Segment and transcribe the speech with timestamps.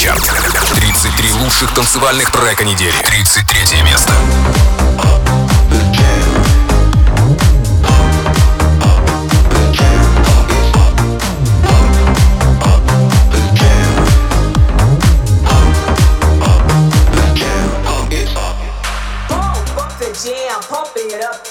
[0.00, 0.22] Суперчарт.
[0.80, 2.94] 33 лучших танцевальных трека недели.
[3.02, 4.12] 33 место.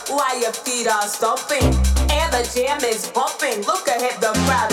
[0.10, 1.64] while your feet are stomping
[2.12, 3.64] and the jam is bumping.
[3.66, 4.69] Look ahead, the crowd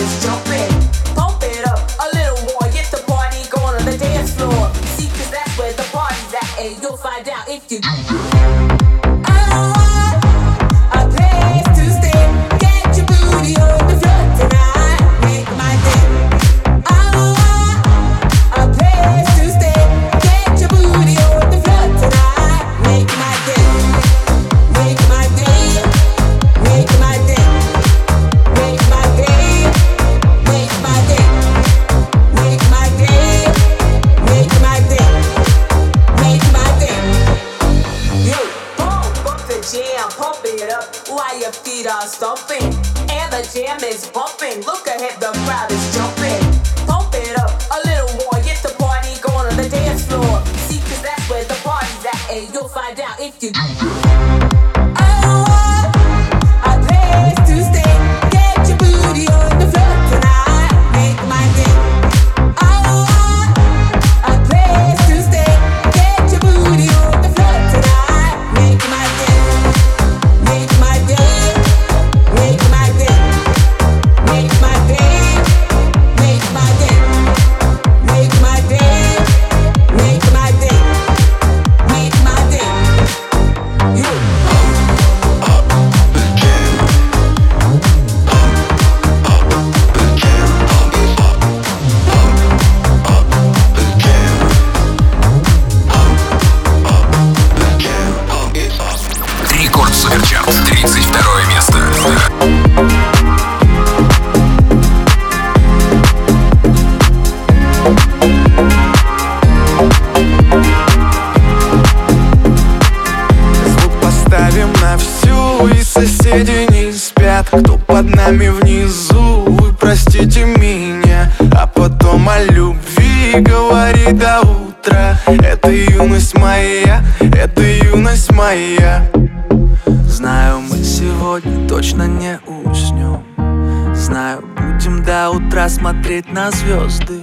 [136.17, 137.21] смотреть на звезды.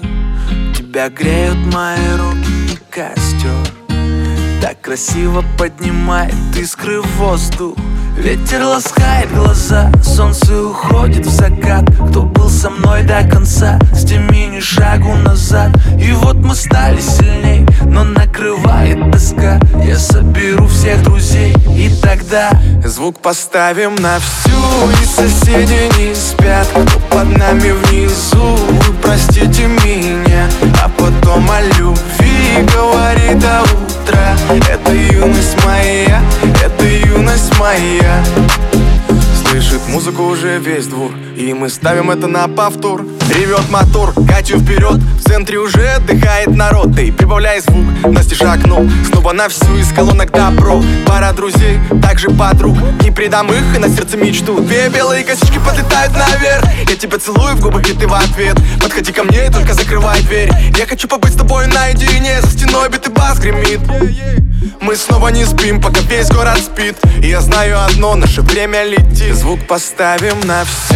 [0.77, 3.50] Тебя греют мои руки и костер.
[4.60, 7.77] Так красиво поднимает искры в воздух.
[8.16, 11.84] Ветер ласкает глаза, солнце уходит в закат.
[12.10, 15.71] Кто был со мной до конца, с теми ни шагу назад.
[16.00, 19.60] И вот мы стали сильней, но накрывает тоска.
[19.84, 22.50] Я соберу всех друзей и тогда
[22.84, 24.50] Звук поставим на всю,
[25.00, 30.49] и соседи не спят Кто под нами внизу, вы простите меня
[30.82, 34.37] А потом о любви говори до утра
[34.71, 36.21] Это юность моя,
[36.65, 38.25] это юность моя.
[39.49, 45.01] Слышит музыку уже весь двор И мы ставим это на повтор Ревет мотор, Катю вперед.
[45.19, 46.95] В центре уже отдыхает народ.
[46.95, 48.87] Ты прибавляй звук, настежь окно.
[49.11, 50.83] Снова на всю из колонок добро.
[51.07, 52.77] Пара друзей, также подруг.
[53.03, 54.61] Не предам их и на сердце мечту.
[54.61, 56.65] Две белые косички подлетают наверх.
[56.89, 58.57] Я тебя целую в губы, и ты в ответ.
[58.81, 60.51] Подходи ко мне и только закрывай дверь.
[60.77, 62.41] Я хочу побыть с тобой наедине.
[62.43, 63.81] За стеной битый бас гремит
[64.80, 66.97] мы снова не спим, пока весь город спит.
[67.22, 69.34] И я знаю одно, наше время летит.
[69.34, 70.94] Звук поставим на всю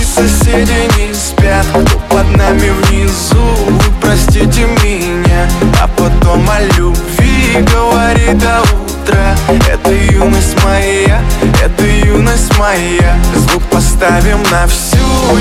[0.00, 5.48] И соседи не спят, кто под нами внизу Вы простите меня,
[5.80, 11.20] а потом о любви Говори до утра Это юность моя,
[11.62, 13.16] это юность моя.
[13.34, 14.98] Звук поставим на всю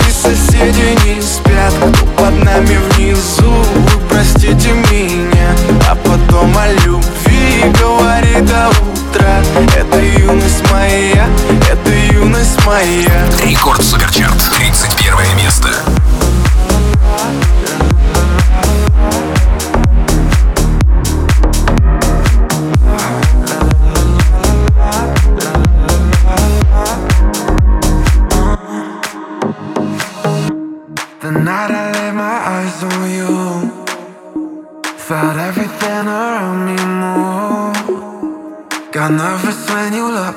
[0.08, 5.50] И соседи не спят, кто под нами внизу Вы простите меня,
[5.90, 9.42] а потом о любви Говори до утра
[9.76, 11.28] Это юность моя,
[11.70, 13.26] это юность моя.
[13.44, 15.70] Рекорд Суперчарт, 31 место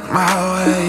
[0.08, 0.79] my way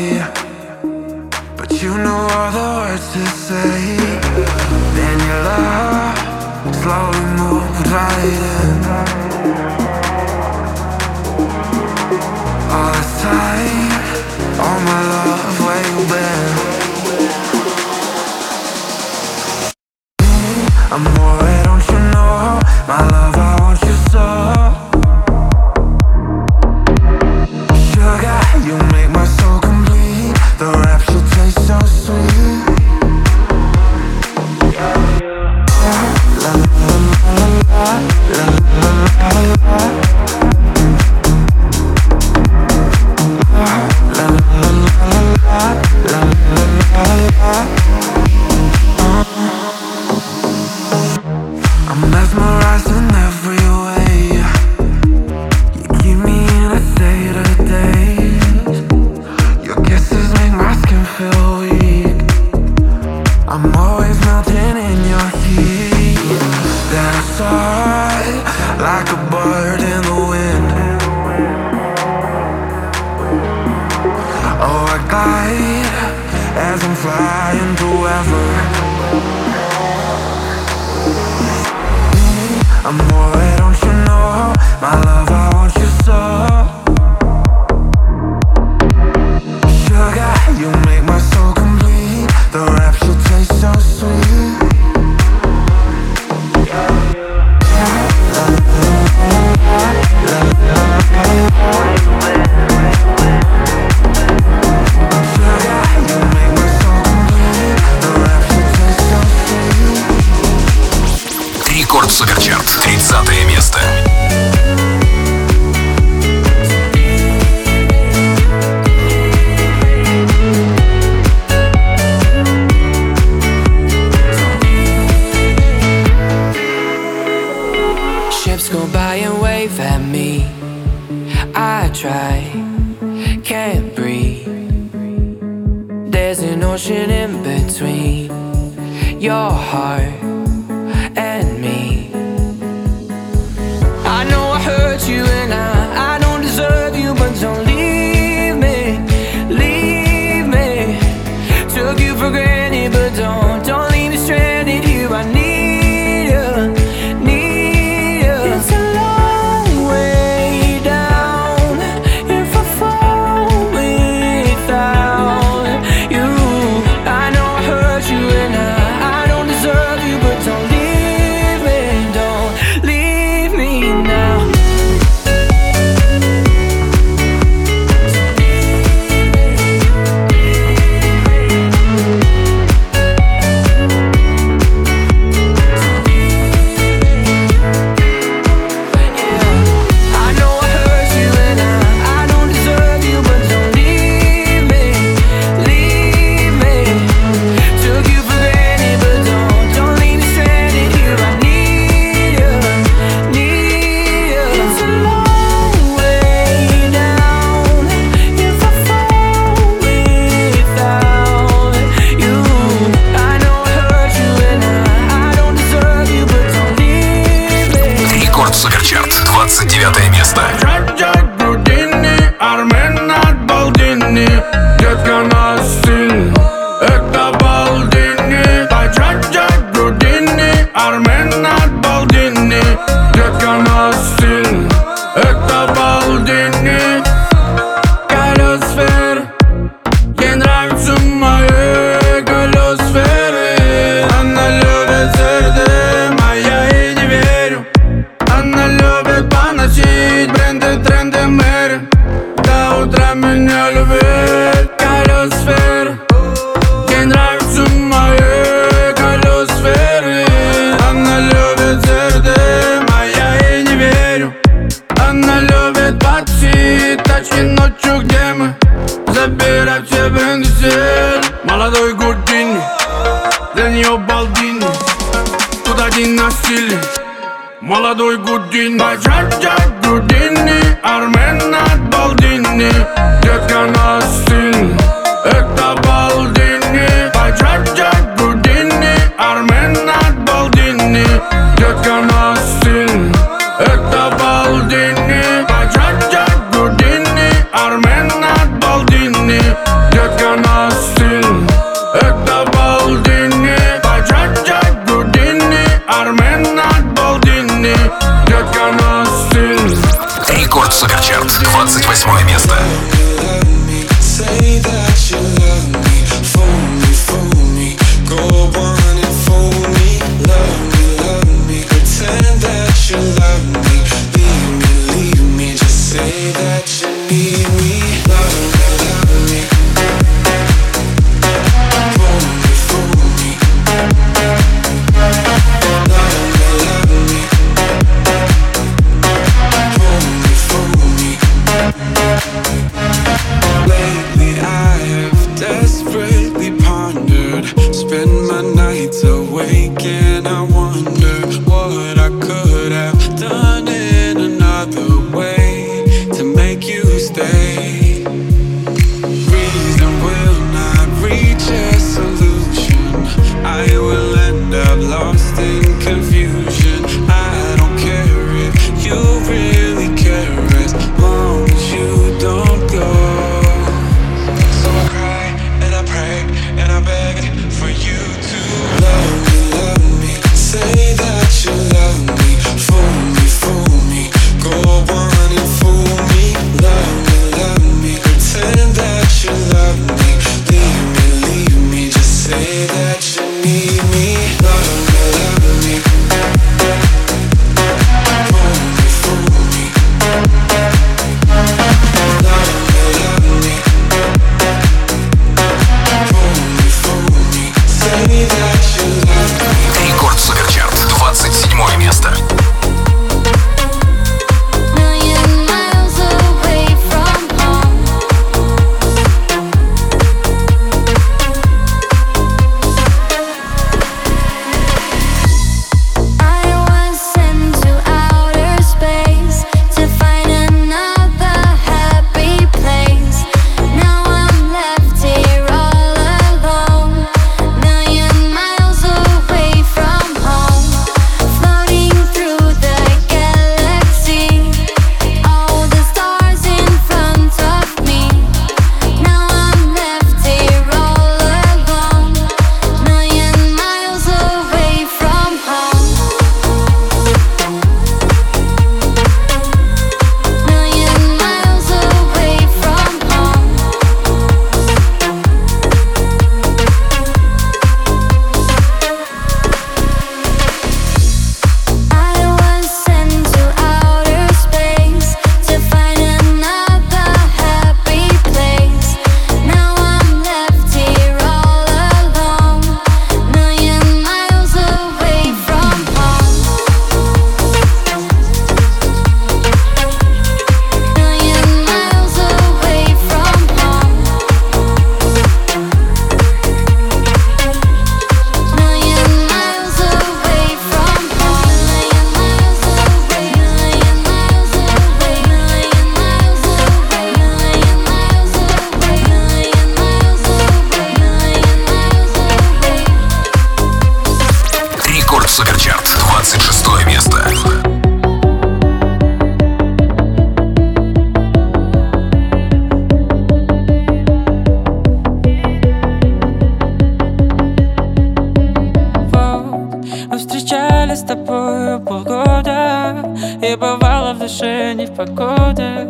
[535.06, 535.88] погоде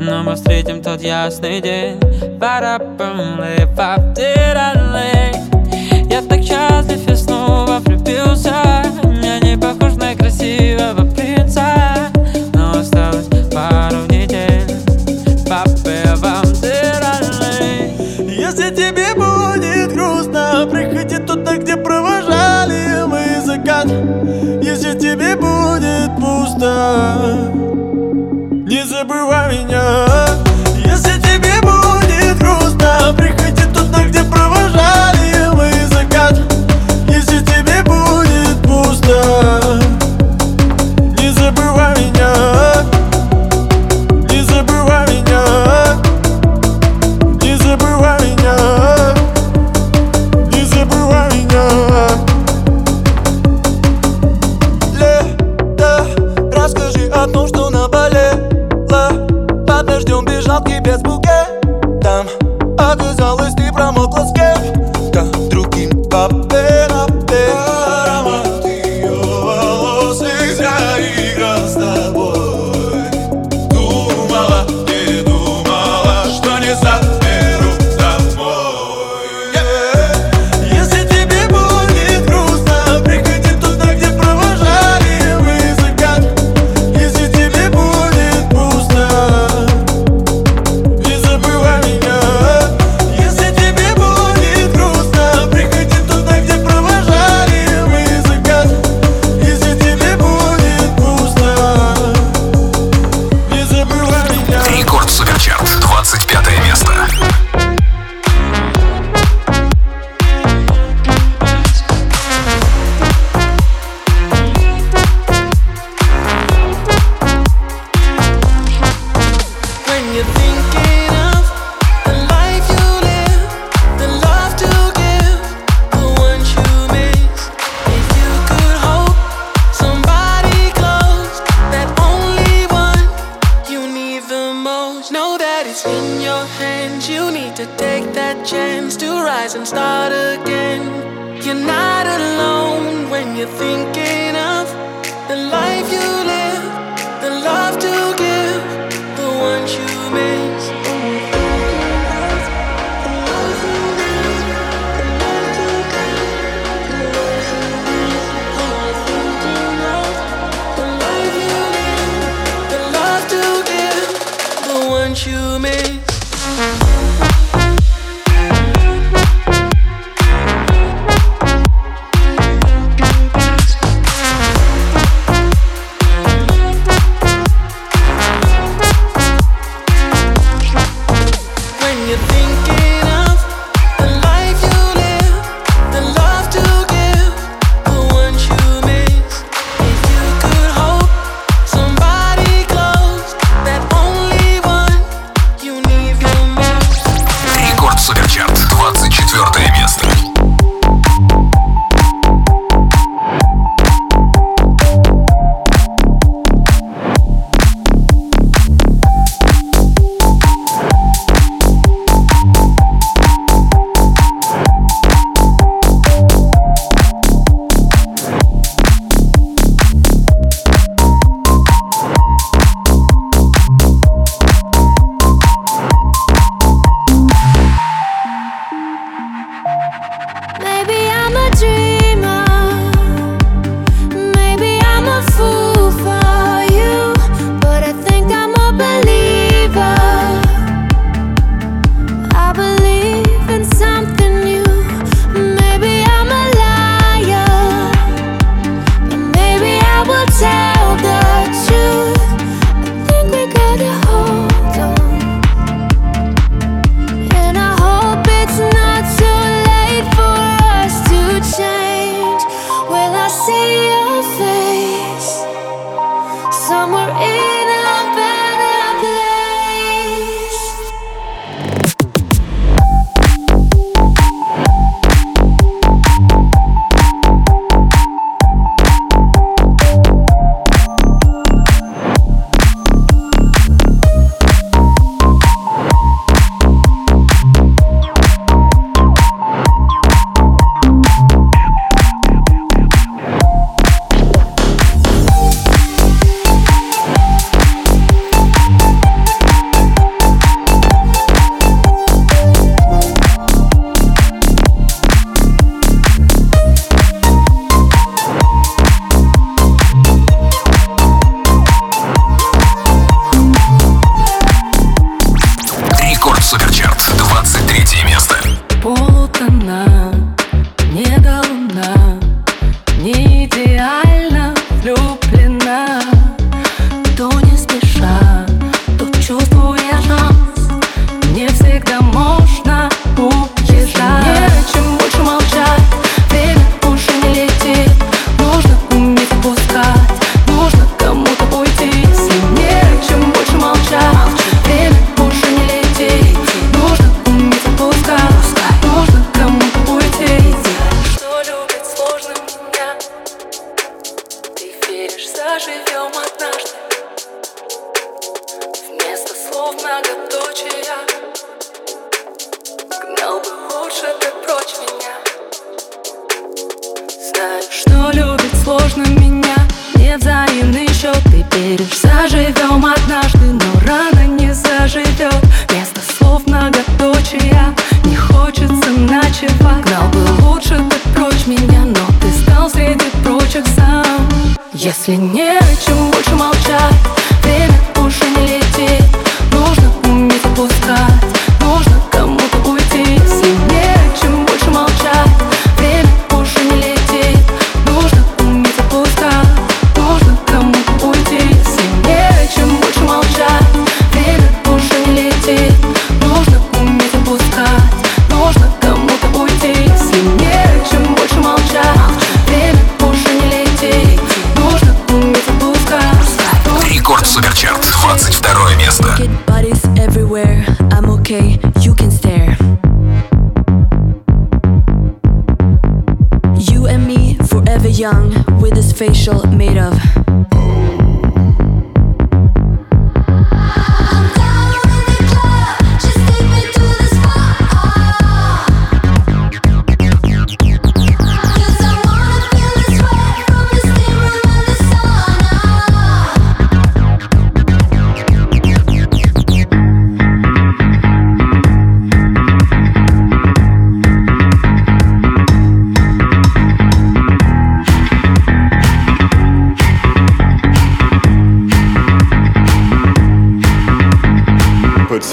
[0.00, 1.98] Но мы встретим тот ясный день
[2.38, 4.73] Пара-пам-лей, пап-ти-ра-лей.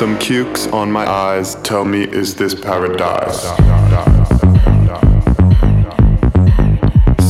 [0.02, 3.44] Some cukes on my eyes tell me, is this paradise?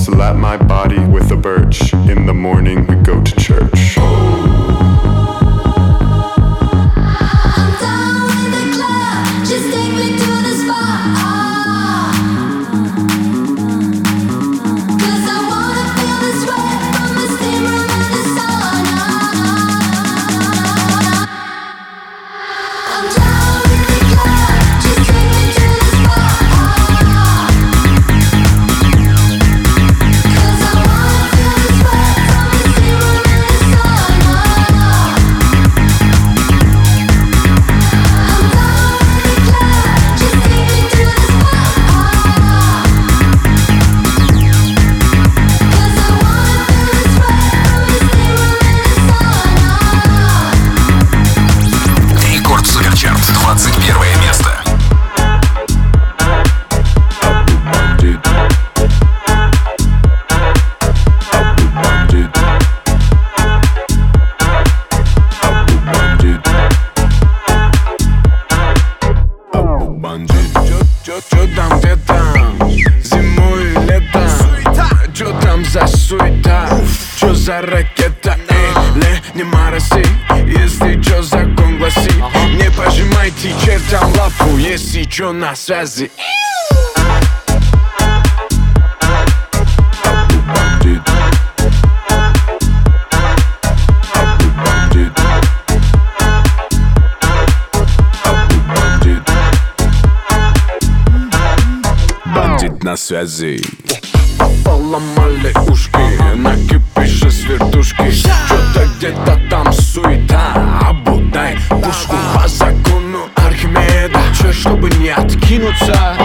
[0.06, 1.94] Slap my body with a birch.
[1.94, 3.41] In the morning, we go to
[79.42, 80.08] сегодня моросит
[80.46, 82.14] Если чё, закон гласит
[82.58, 86.12] Не пожимайте чертям лапу, если чё, на связи.
[102.26, 103.64] Бандит на связи.
[104.64, 108.12] Поломали ушки, накипишь с вертушки.
[108.12, 108.71] Чё?
[109.02, 110.54] где-то там суета.
[110.88, 114.20] Абудай, пушку по закону Архимеда.
[114.40, 116.16] Че, чтобы не откинуться.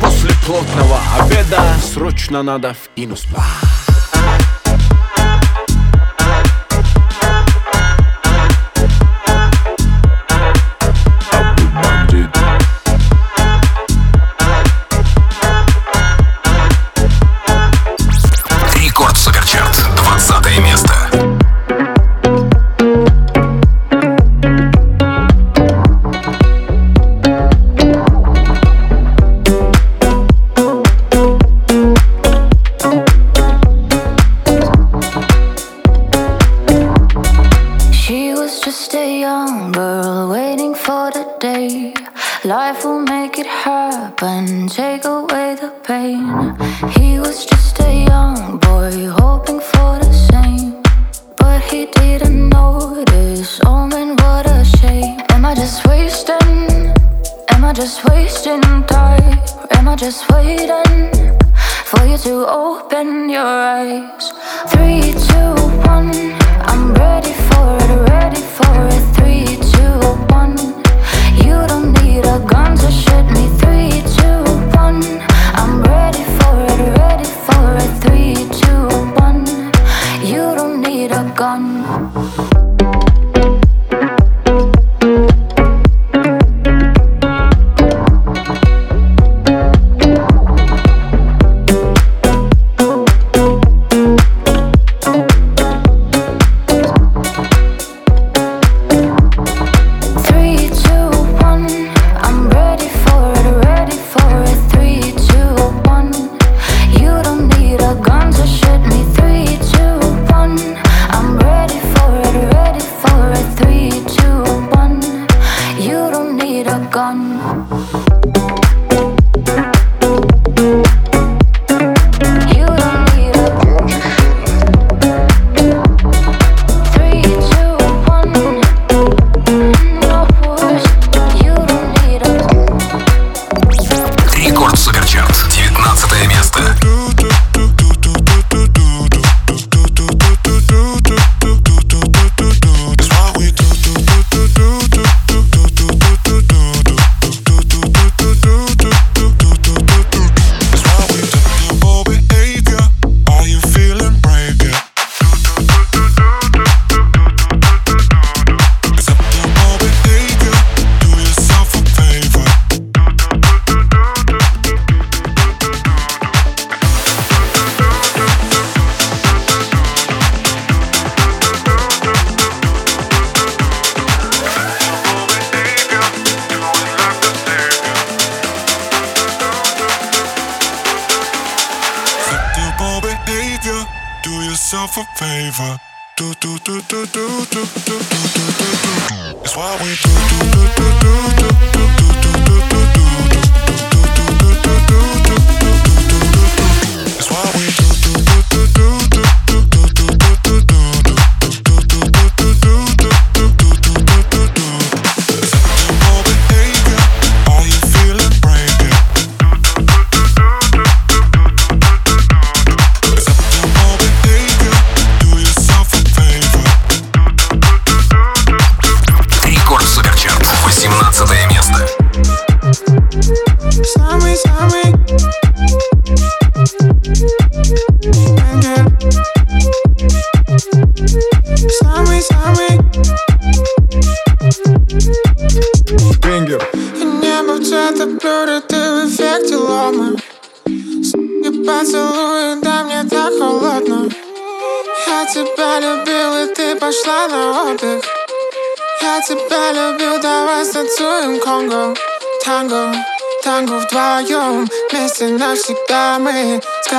[0.00, 3.44] После плотного обеда Срочно надо в инуспа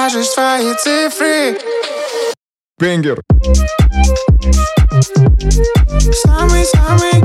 [0.06, 1.58] скажешь свои цифры
[2.78, 3.24] Бенгер
[6.24, 7.22] Самый-самый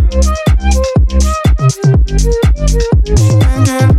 [3.05, 3.90] Бенгер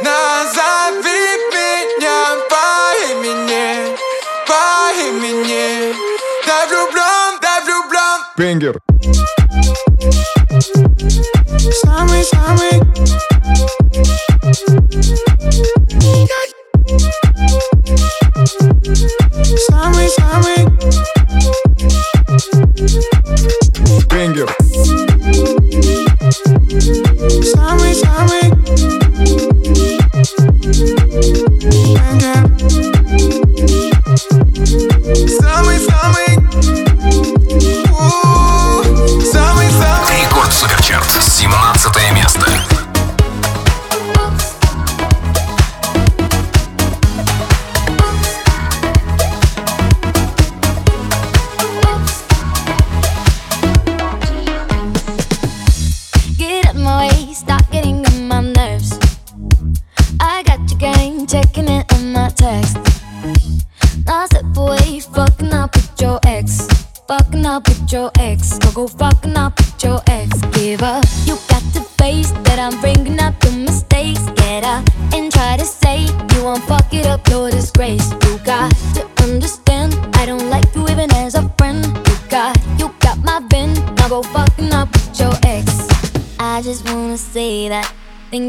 [0.00, 2.66] назови меня по
[3.10, 3.96] имени,
[4.46, 4.62] по
[5.00, 5.94] имени,
[6.46, 7.15] да влюблен.
[8.36, 8.78] Бенгер.
[11.84, 12.82] Самый-самый.
[19.70, 20.66] Самый-самый.
[24.10, 24.65] Бенгер.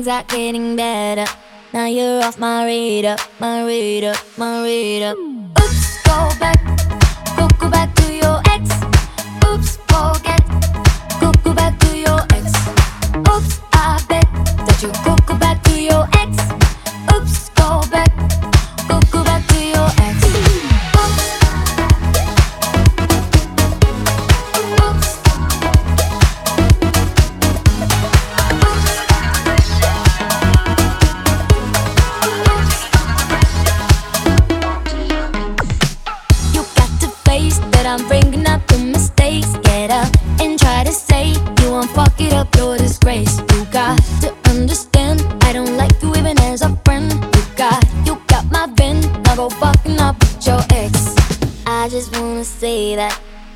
[0.07, 1.25] things are getting better.
[1.73, 5.15] Now you're off my radar, my radar, my radar.
[5.15, 6.66] Oops, go back.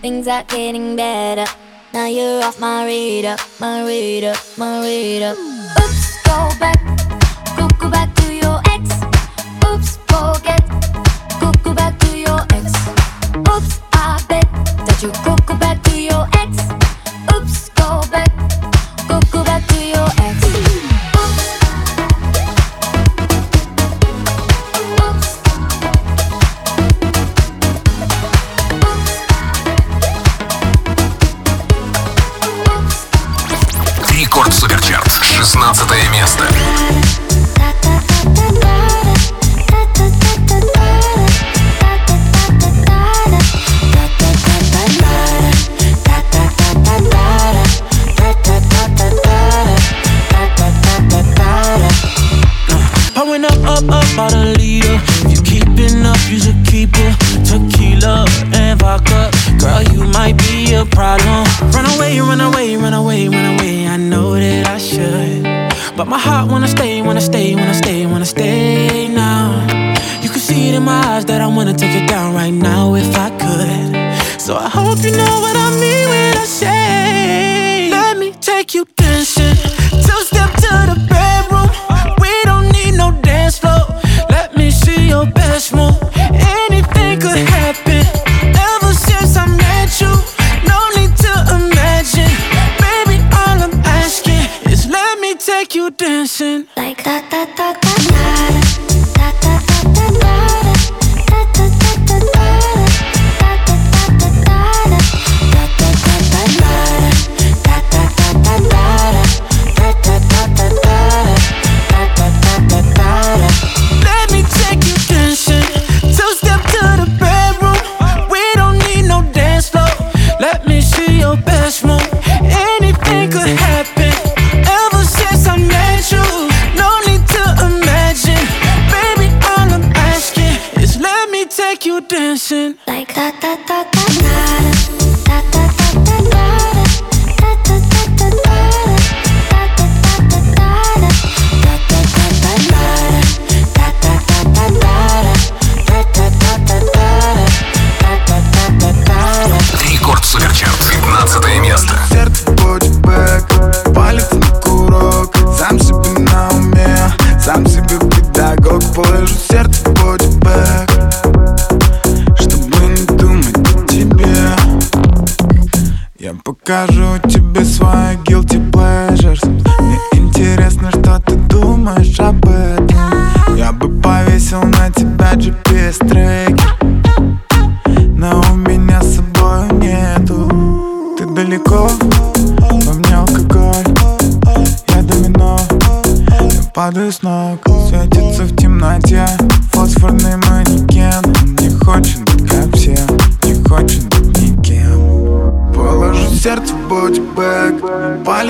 [0.01, 1.45] Things are getting better.
[1.93, 5.33] Now you're off my radar, my radar, my radar.
[5.33, 6.90] Oops, go back.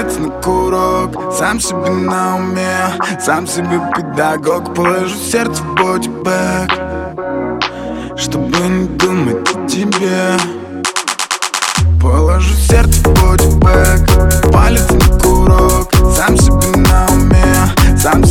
[0.02, 1.34] палец на курок.
[1.34, 2.76] Сам себе на уме,
[3.20, 4.74] сам себе педагог.
[4.74, 6.72] Положу сердце в бодибэк
[8.18, 10.38] Чтобы не думать о тебе.
[12.02, 15.91] Положу сердце в бодибэк Палец на курок.
[16.16, 17.56] Сам себе на уме,
[17.97, 18.30] сам себе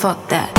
[0.00, 0.50] fuck that.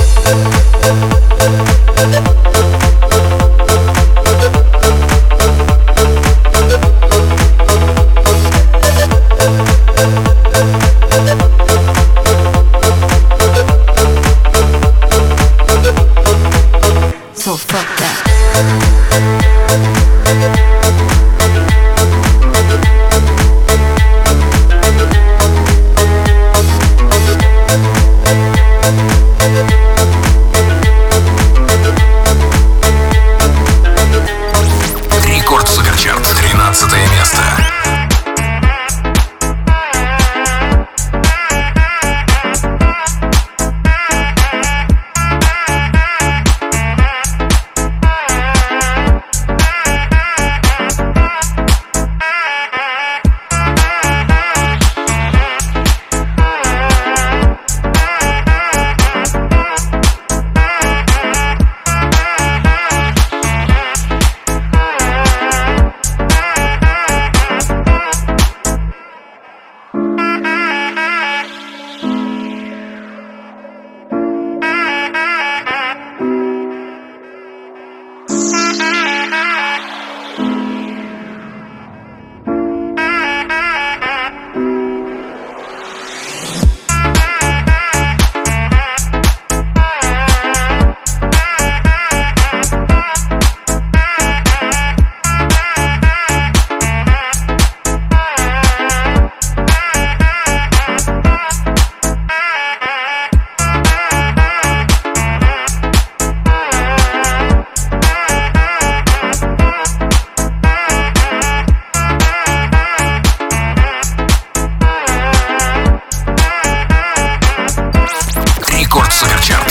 [119.22, 119.71] Сахарчан.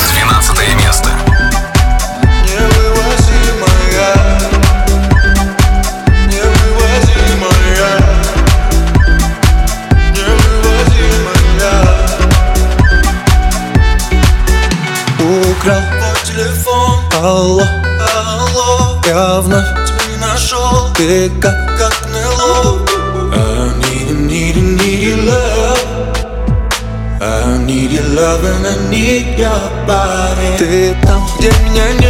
[31.41, 32.10] Yeah, yeah, yeah.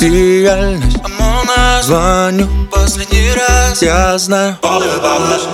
[0.00, 0.98] реальность.
[1.82, 2.46] Звоню.
[2.70, 3.82] Последний раз.
[3.82, 4.56] Я знаю.
[4.62, 5.46] All about us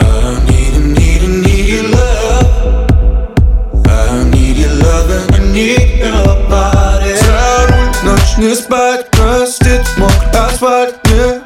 [0.00, 0.02] I
[0.46, 2.46] need, need, need your love.
[3.86, 9.10] I need your love I need your body За руль, ночь не спать.
[9.10, 11.45] Простит, мокрый асфальт, не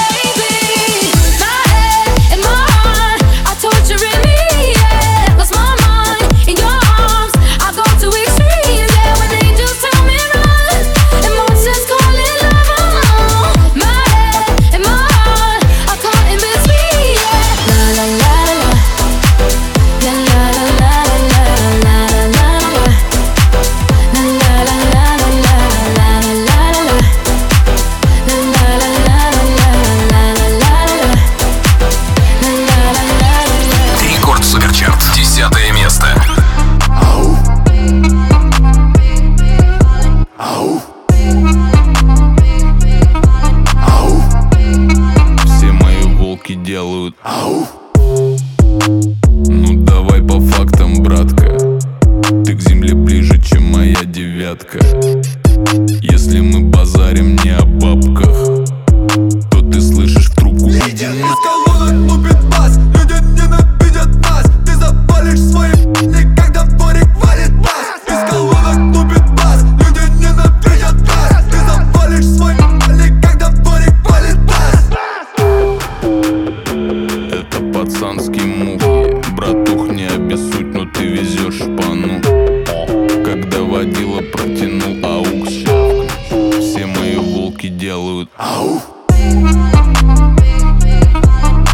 [88.43, 88.81] Ау!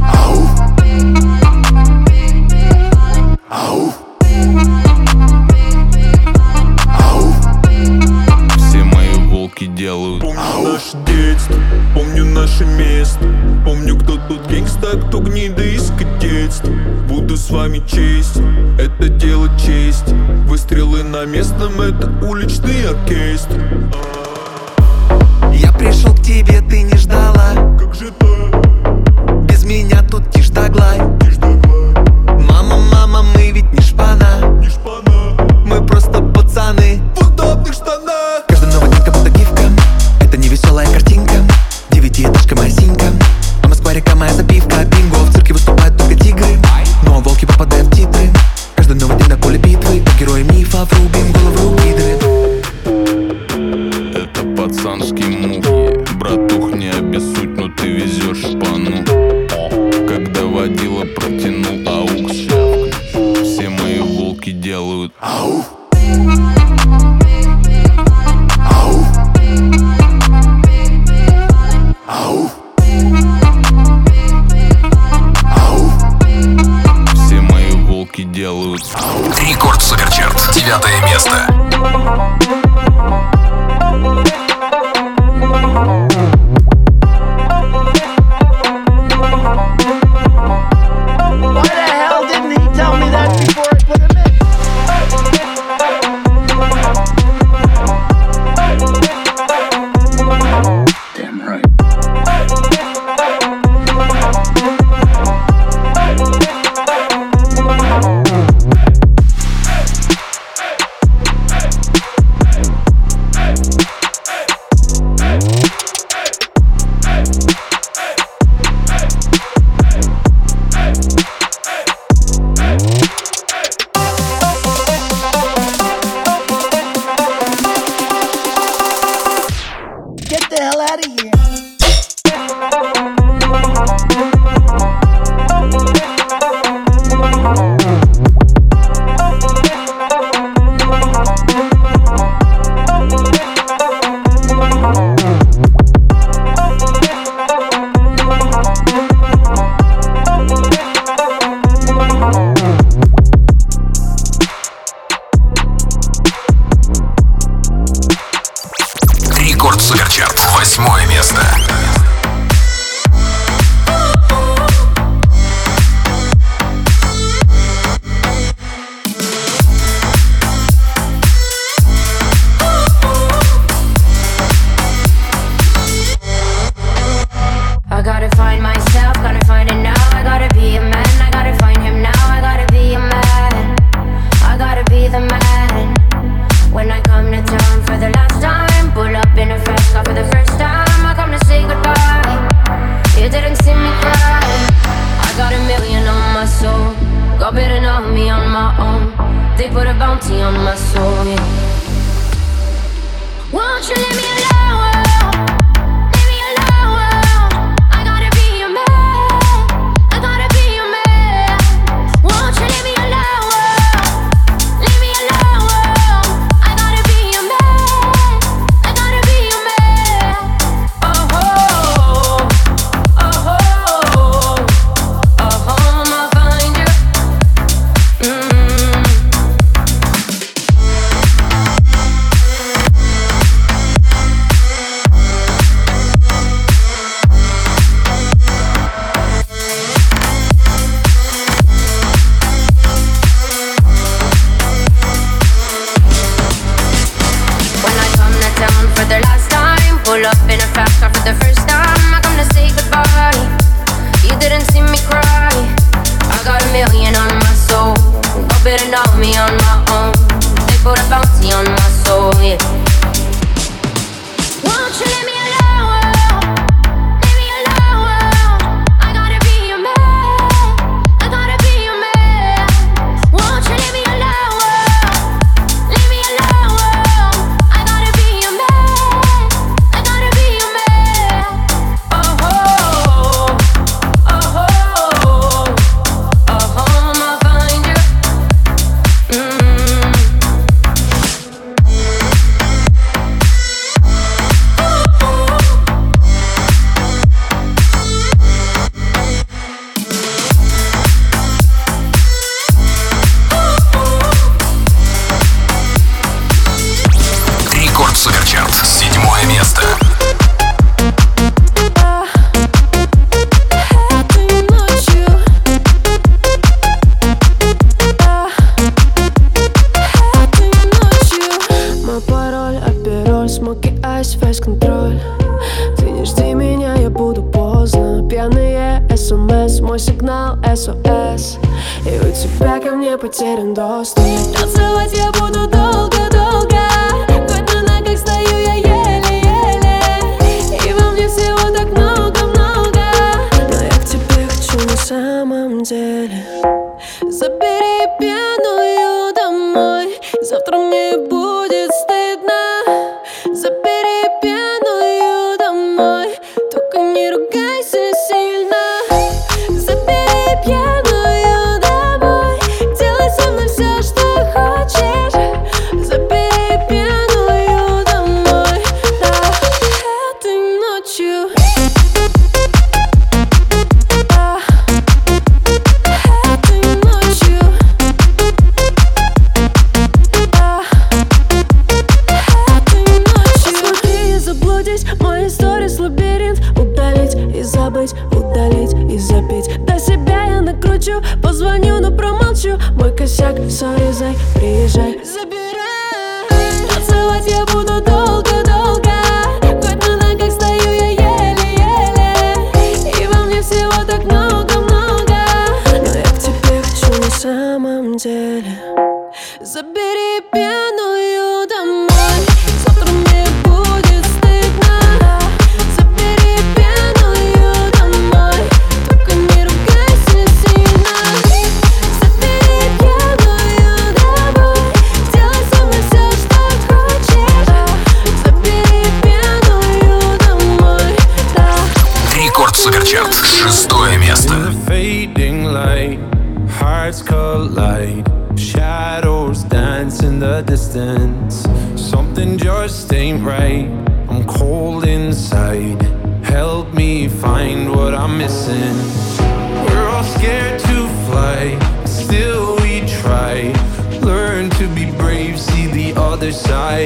[0.02, 0.50] Ау!
[3.50, 3.94] Ау!
[6.90, 7.34] Ау!
[8.58, 10.74] Все мои волки делают Помню Ау!
[10.74, 11.56] наше детство,
[11.96, 13.26] помню наше место
[13.64, 15.90] Помню, кто тут гангста, кто гнида из
[16.20, 16.74] детства
[17.08, 18.42] Буду с вами честь,
[18.78, 20.12] это дело честь
[20.48, 23.56] Выстрелы на местном, это уличный оркестр
[30.70, 31.17] тут тишь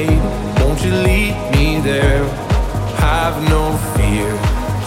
[0.06, 0.22] babe,
[0.60, 2.24] won't you lead me there?
[3.08, 3.64] Have no
[3.96, 4.30] fear,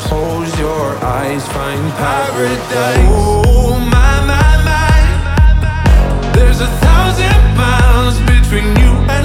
[0.08, 3.08] close your eyes, find paradise.
[3.10, 9.25] Oh my my my, there's a thousand miles between you and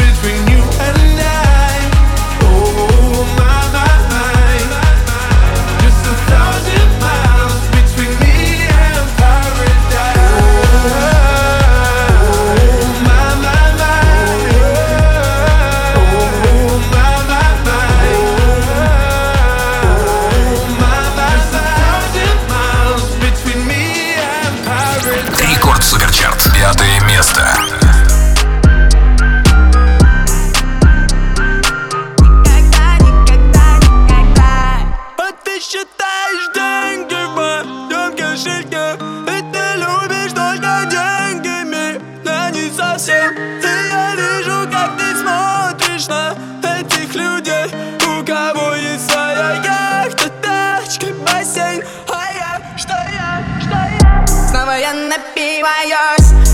[55.51, 56.50] be my yours.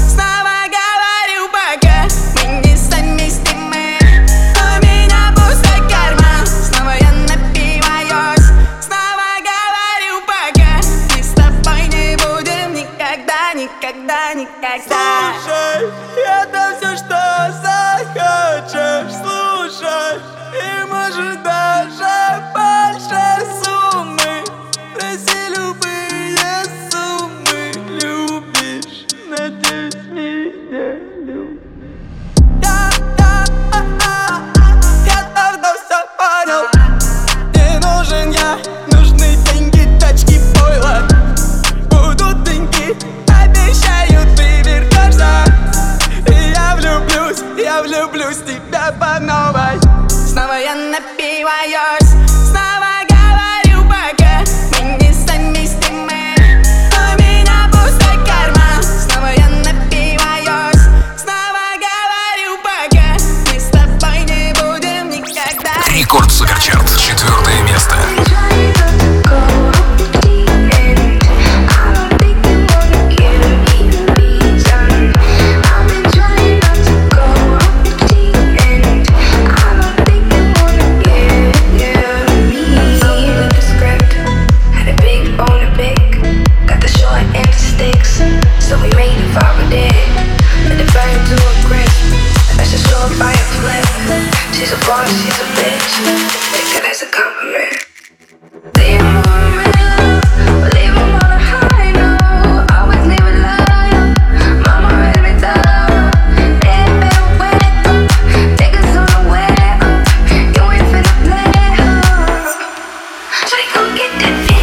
[114.09, 114.56] could feel